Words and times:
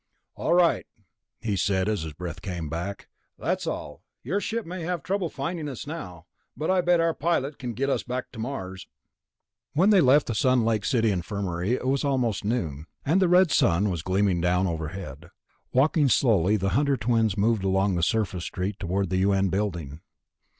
"All 0.33 0.55
right," 0.55 0.87
he 1.41 1.55
said 1.55 1.87
as 1.87 2.01
his 2.01 2.13
breath 2.13 2.41
came 2.41 2.69
back, 2.69 3.07
"that's 3.37 3.67
all. 3.67 4.01
Your 4.23 4.41
ship 4.41 4.65
may 4.65 4.81
have 4.81 5.03
trouble 5.03 5.29
finding 5.29 5.69
us 5.69 5.85
now... 5.85 6.25
but 6.57 6.71
I 6.71 6.81
bet 6.81 6.99
our 6.99 7.13
pilot 7.13 7.59
can 7.59 7.73
get 7.75 7.87
us 7.87 8.01
back 8.01 8.31
to 8.31 8.39
Mars." 8.39 8.87
When 9.73 9.91
they 9.91 10.01
left 10.01 10.25
the 10.25 10.33
Sun 10.33 10.65
Lake 10.65 10.85
City 10.85 11.11
infirmary 11.11 11.73
it 11.73 11.85
was 11.85 12.03
almost 12.03 12.43
noon, 12.43 12.87
and 13.05 13.21
the 13.21 13.29
red 13.29 13.51
sun 13.51 13.91
was 13.91 14.01
gleaming 14.01 14.41
down 14.41 14.65
from 14.65 14.73
overhead. 14.73 15.29
Walking 15.71 16.09
slowly, 16.09 16.57
the 16.57 16.69
Hunter 16.69 16.97
twins 16.97 17.37
moved 17.37 17.63
along 17.63 17.93
the 17.93 18.01
surface 18.01 18.45
street 18.45 18.79
toward 18.79 19.11
the 19.11 19.17
U.N. 19.19 19.49
building. 19.49 20.01